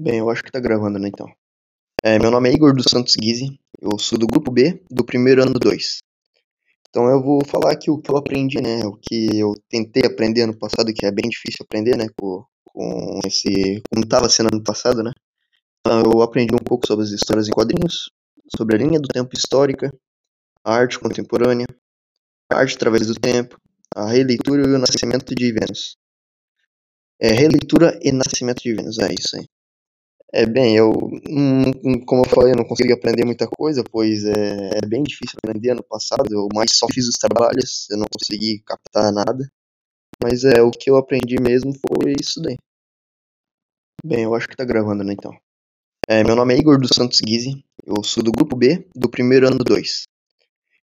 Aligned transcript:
Bem, 0.00 0.18
eu 0.20 0.30
acho 0.30 0.44
que 0.44 0.52
tá 0.52 0.60
gravando, 0.60 0.96
né, 0.96 1.08
então. 1.08 1.26
É, 2.04 2.20
meu 2.20 2.30
nome 2.30 2.48
é 2.48 2.52
Igor 2.52 2.72
dos 2.72 2.86
Santos 2.88 3.16
Guise, 3.16 3.58
eu 3.82 3.98
sou 3.98 4.16
do 4.16 4.28
grupo 4.28 4.52
B, 4.52 4.80
do 4.88 5.04
primeiro 5.04 5.42
ano 5.42 5.54
2. 5.54 5.98
Então 6.88 7.08
eu 7.08 7.20
vou 7.20 7.44
falar 7.44 7.72
aqui 7.72 7.90
o 7.90 7.98
que 7.98 8.08
eu 8.08 8.16
aprendi, 8.16 8.60
né, 8.60 8.86
o 8.86 8.96
que 8.96 9.36
eu 9.36 9.54
tentei 9.68 10.04
aprender 10.06 10.42
ano 10.42 10.56
passado, 10.56 10.92
que 10.94 11.04
é 11.04 11.10
bem 11.10 11.28
difícil 11.28 11.64
aprender, 11.64 11.96
né, 11.96 12.06
com, 12.16 12.44
com 12.64 13.20
esse, 13.26 13.82
como 13.90 14.04
estava 14.04 14.28
sendo 14.28 14.54
ano 14.54 14.62
passado, 14.62 15.02
né. 15.02 15.10
Então 15.80 16.02
eu 16.02 16.22
aprendi 16.22 16.54
um 16.54 16.64
pouco 16.64 16.86
sobre 16.86 17.04
as 17.04 17.10
histórias 17.10 17.48
em 17.48 17.52
quadrinhos, 17.52 18.08
sobre 18.56 18.76
a 18.76 18.78
linha 18.78 19.00
do 19.00 19.08
tempo 19.08 19.30
histórica, 19.34 19.92
a 20.64 20.74
arte 20.76 20.96
contemporânea, 20.96 21.66
a 22.52 22.58
arte 22.58 22.76
através 22.76 23.08
do 23.08 23.14
tempo, 23.14 23.60
a 23.96 24.06
releitura 24.06 24.62
e 24.62 24.74
o 24.74 24.78
nascimento 24.78 25.34
de 25.34 25.52
Vênus. 25.52 25.96
É, 27.20 27.32
releitura 27.32 27.98
e 28.00 28.12
nascimento 28.12 28.62
de 28.62 28.74
Vênus, 28.74 29.00
é 29.00 29.12
isso 29.12 29.36
aí. 29.36 29.57
É, 30.32 30.44
bem, 30.44 30.76
eu, 30.76 30.92
como 32.06 32.22
eu 32.22 32.28
falei, 32.28 32.52
eu 32.52 32.56
não 32.56 32.64
consegui 32.64 32.92
aprender 32.92 33.24
muita 33.24 33.46
coisa, 33.48 33.82
pois 33.82 34.24
é, 34.24 34.70
é, 34.74 34.86
bem 34.86 35.02
difícil 35.02 35.38
aprender 35.42 35.70
ano 35.70 35.82
passado, 35.82 36.26
eu 36.30 36.48
mais 36.54 36.68
só 36.74 36.86
fiz 36.92 37.08
os 37.08 37.16
trabalhos, 37.16 37.88
eu 37.90 37.96
não 37.96 38.06
consegui 38.12 38.62
captar 38.66 39.10
nada, 39.10 39.50
mas 40.22 40.44
é, 40.44 40.60
o 40.60 40.70
que 40.70 40.90
eu 40.90 40.98
aprendi 40.98 41.40
mesmo 41.40 41.72
foi 41.72 42.14
isso 42.20 42.42
daí. 42.42 42.56
Bem, 44.04 44.24
eu 44.24 44.34
acho 44.34 44.46
que 44.46 44.56
tá 44.56 44.66
gravando, 44.66 45.02
né, 45.02 45.14
então. 45.14 45.34
É, 46.06 46.22
meu 46.22 46.36
nome 46.36 46.54
é 46.54 46.58
Igor 46.58 46.78
dos 46.78 46.90
Santos 46.94 47.20
Guise, 47.22 47.64
eu 47.86 48.04
sou 48.04 48.22
do 48.22 48.30
grupo 48.30 48.54
B, 48.54 48.86
do 48.94 49.08
primeiro 49.08 49.46
ano 49.46 49.58
2. 49.58 50.02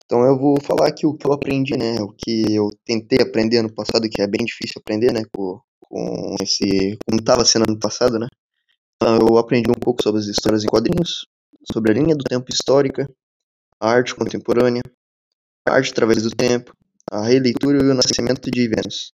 Então 0.03 0.25
eu 0.25 0.37
vou 0.37 0.59
falar 0.61 0.89
aqui 0.89 1.05
o 1.05 1.13
que 1.13 1.25
eu 1.25 1.31
aprendi, 1.31 1.77
né, 1.77 2.01
o 2.01 2.09
que 2.09 2.53
eu 2.53 2.69
tentei 2.83 3.21
aprender 3.21 3.59
ano 3.59 3.73
passado, 3.73 4.09
que 4.09 4.21
é 4.21 4.27
bem 4.27 4.45
difícil 4.45 4.81
aprender, 4.81 5.13
né, 5.13 5.21
com, 5.31 5.61
com 5.79 6.35
esse, 6.41 6.97
como 7.07 7.21
estava 7.21 7.45
sendo 7.45 7.69
ano 7.69 7.79
passado, 7.79 8.19
né. 8.19 8.27
Eu 9.01 9.37
aprendi 9.37 9.71
um 9.71 9.79
pouco 9.79 10.03
sobre 10.03 10.19
as 10.19 10.27
histórias 10.27 10.63
em 10.63 10.67
quadrinhos, 10.67 11.25
sobre 11.71 11.91
a 11.91 11.95
linha 11.95 12.15
do 12.15 12.23
tempo 12.23 12.47
histórica, 12.51 13.09
a 13.79 13.89
arte 13.89 14.13
contemporânea, 14.13 14.81
a 15.65 15.71
arte 15.71 15.91
através 15.91 16.23
do 16.23 16.31
tempo, 16.31 16.75
a 17.09 17.23
releitura 17.23 17.77
e 17.77 17.89
o 17.89 17.93
nascimento 17.93 18.51
de 18.51 18.67
Vênus. 18.67 19.13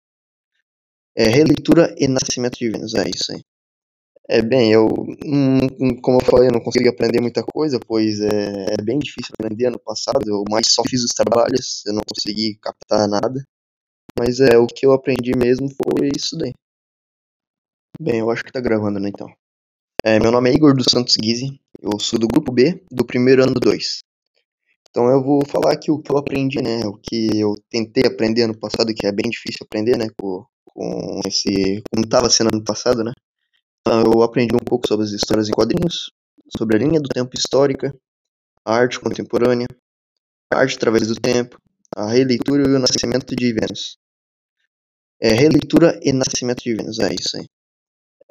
É, 1.16 1.24
releitura 1.24 1.96
e 1.98 2.10
nascimento 2.10 2.58
de 2.58 2.70
Vênus, 2.70 2.94
é 2.94 3.10
isso 3.10 3.32
aí. 3.32 3.42
É, 4.28 4.42
bem, 4.42 4.72
eu, 4.72 4.88
como 6.04 6.20
eu 6.20 6.26
falei, 6.26 6.50
eu 6.50 6.54
não 6.54 6.62
consegui 6.62 6.90
aprender 6.90 7.22
muita 7.22 7.42
coisa, 7.42 7.80
pois 7.80 8.20
é, 8.20 8.74
é 8.74 8.84
bem 8.84 9.00
difícil 9.00 9.34
aprender 9.40 9.68
ano 9.68 9.80
passado, 9.80 10.22
eu 10.28 10.44
mais 10.52 10.66
só 10.68 10.84
fiz 10.84 11.04
os 11.04 11.14
trabalhos, 11.14 11.84
eu 11.86 11.94
não 11.94 12.02
consegui 12.06 12.60
captar 12.62 13.08
nada, 13.08 13.44
mas 14.20 14.40
é, 14.42 14.58
o 14.58 14.68
que 14.68 14.86
eu 14.86 14.92
aprendi 14.92 15.32
mesmo 15.36 15.70
foi 15.70 16.10
isso 16.16 16.38
daí. 16.38 16.54
Bem, 18.00 18.20
eu 18.20 18.30
acho 18.30 18.44
que 18.44 18.52
tá 18.52 18.60
gravando, 18.60 19.00
né, 19.00 19.10
então. 19.10 19.28
É, 20.02 20.18
meu 20.18 20.32
nome 20.32 20.50
é 20.50 20.54
Igor 20.54 20.74
dos 20.74 20.86
Santos 20.90 21.18
Guise, 21.18 21.60
eu 21.82 22.00
sou 22.00 22.18
do 22.18 22.26
grupo 22.26 22.54
B, 22.54 22.82
do 22.90 23.06
primeiro 23.06 23.44
ano 23.44 23.56
2. 23.56 24.00
Então 24.90 25.10
eu 25.10 25.22
vou 25.22 25.46
falar 25.46 25.74
aqui 25.74 25.92
o 25.92 26.00
que 26.00 26.10
eu 26.10 26.18
aprendi, 26.18 26.62
né, 26.62 26.86
o 26.86 26.94
que 26.94 27.38
eu 27.38 27.54
tentei 27.70 28.06
aprender 28.06 28.44
ano 28.44 28.58
passado, 28.58 28.94
que 28.94 29.06
é 29.06 29.12
bem 29.12 29.30
difícil 29.30 29.66
aprender, 29.66 29.98
né, 29.98 30.08
com, 30.18 30.46
com 30.66 31.20
esse, 31.28 31.84
como 31.92 32.06
estava 32.06 32.30
sendo 32.30 32.56
ano 32.56 32.64
passado, 32.64 33.04
né. 33.04 33.12
Então 33.82 34.02
eu 34.04 34.24
aprendi 34.24 34.56
um 34.56 34.64
pouco 34.64 34.88
sobre 34.88 35.06
as 35.06 35.12
histórias 35.12 35.50
em 35.50 35.52
quadrinhos, 35.52 36.10
sobre 36.58 36.78
a 36.78 36.80
linha 36.80 37.02
do 37.02 37.10
tempo 37.10 37.32
histórica, 37.38 37.94
a 38.66 38.76
arte 38.76 39.02
contemporânea, 39.02 39.68
a 40.50 40.60
arte 40.60 40.78
através 40.78 41.08
do 41.08 41.16
tempo, 41.16 41.58
a 41.94 42.08
releitura 42.08 42.64
e 42.70 42.74
o 42.74 42.80
nascimento 42.80 43.36
de 43.36 43.52
Vênus. 43.52 43.98
É, 45.22 45.34
releitura 45.34 46.00
e 46.02 46.14
nascimento 46.14 46.64
de 46.64 46.74
Vênus, 46.74 47.00
é 47.00 47.14
isso 47.14 47.36
aí. 47.36 47.46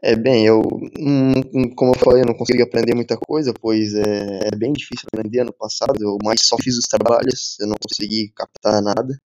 É, 0.00 0.14
bem, 0.14 0.46
eu, 0.46 0.62
como 1.74 1.92
eu 1.92 1.98
falei, 1.98 2.22
eu 2.22 2.26
não 2.26 2.34
consegui 2.34 2.62
aprender 2.62 2.94
muita 2.94 3.16
coisa, 3.16 3.52
pois 3.52 3.94
é, 3.94 4.48
é 4.52 4.56
bem 4.56 4.72
difícil 4.72 5.08
aprender 5.12 5.40
ano 5.40 5.52
passado, 5.52 6.00
eu 6.00 6.16
mais 6.22 6.38
só 6.44 6.56
fiz 6.56 6.78
os 6.78 6.86
trabalhos, 6.86 7.58
eu 7.58 7.66
não 7.66 7.74
consegui 7.76 8.30
captar 8.30 8.80
nada, 8.80 9.18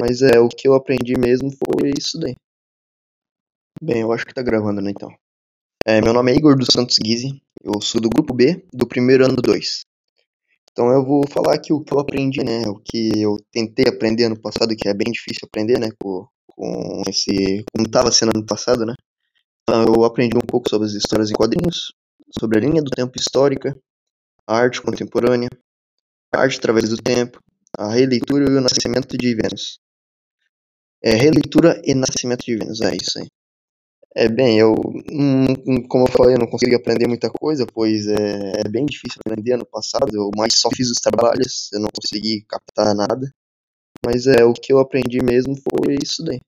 mas 0.00 0.22
é, 0.22 0.38
o 0.38 0.48
que 0.48 0.68
eu 0.68 0.74
aprendi 0.74 1.18
mesmo 1.18 1.50
foi 1.50 1.90
isso 1.98 2.20
daí. 2.20 2.36
Bem, 3.82 4.02
eu 4.02 4.12
acho 4.12 4.24
que 4.24 4.32
tá 4.32 4.42
gravando, 4.42 4.80
né, 4.80 4.92
então. 4.92 5.10
É, 5.84 6.00
meu 6.00 6.12
nome 6.12 6.30
é 6.32 6.36
Igor 6.36 6.56
dos 6.56 6.68
Santos 6.72 6.98
Guise, 6.98 7.42
eu 7.64 7.80
sou 7.80 8.00
do 8.00 8.08
grupo 8.08 8.32
B, 8.32 8.64
do 8.72 8.86
primeiro 8.86 9.24
ano 9.24 9.36
2. 9.36 9.80
Então 10.70 10.88
eu 10.92 11.04
vou 11.04 11.26
falar 11.28 11.54
aqui 11.54 11.72
o 11.72 11.82
que 11.82 11.92
eu 11.92 11.98
aprendi, 11.98 12.44
né, 12.44 12.62
o 12.68 12.76
que 12.76 13.20
eu 13.20 13.36
tentei 13.50 13.86
aprender 13.88 14.24
ano 14.26 14.40
passado, 14.40 14.76
que 14.76 14.88
é 14.88 14.94
bem 14.94 15.10
difícil 15.10 15.48
aprender, 15.48 15.80
né, 15.80 15.88
com, 16.00 16.28
com 16.46 17.02
esse, 17.08 17.64
como 17.74 17.88
estava 17.88 18.12
sendo 18.12 18.36
ano 18.36 18.46
passado, 18.46 18.86
né. 18.86 18.94
Eu 19.68 20.04
aprendi 20.04 20.36
um 20.36 20.46
pouco 20.46 20.70
sobre 20.70 20.86
as 20.86 20.94
histórias 20.94 21.28
em 21.28 21.34
quadrinhos, 21.34 21.92
sobre 22.38 22.58
a 22.58 22.60
linha 22.60 22.80
do 22.80 22.90
tempo 22.90 23.14
histórica, 23.18 23.76
a 24.46 24.56
arte 24.56 24.80
contemporânea, 24.80 25.48
a 26.32 26.40
arte 26.40 26.58
através 26.58 26.88
do 26.90 26.96
tempo, 26.96 27.40
a 27.76 27.92
releitura 27.92 28.44
e 28.48 28.56
o 28.56 28.60
nascimento 28.60 29.16
de 29.18 29.34
Vênus. 29.34 29.80
É, 31.02 31.10
releitura 31.14 31.82
e 31.84 31.94
nascimento 31.94 32.44
de 32.44 32.56
Vênus, 32.56 32.80
é 32.80 32.94
isso 32.94 33.18
aí. 33.18 33.26
É, 34.14 34.28
bem, 34.28 34.58
eu, 34.58 34.72
hum, 35.10 35.82
como 35.88 36.06
eu 36.06 36.12
falei, 36.12 36.36
eu 36.36 36.38
não 36.38 36.46
consegui 36.46 36.76
aprender 36.76 37.08
muita 37.08 37.28
coisa, 37.28 37.66
pois 37.66 38.06
é, 38.06 38.60
é 38.64 38.68
bem 38.68 38.86
difícil 38.86 39.20
aprender 39.26 39.54
ano 39.54 39.66
passado, 39.66 40.08
eu 40.14 40.30
mais 40.36 40.52
só 40.54 40.70
fiz 40.70 40.90
os 40.90 41.00
trabalhos, 41.00 41.70
eu 41.72 41.80
não 41.80 41.88
consegui 41.92 42.46
captar 42.48 42.94
nada, 42.94 43.30
mas 44.04 44.26
é, 44.28 44.44
o 44.44 44.54
que 44.54 44.72
eu 44.72 44.78
aprendi 44.78 45.22
mesmo 45.22 45.56
foi 45.56 45.96
isso 46.02 46.24
daí. 46.24 46.40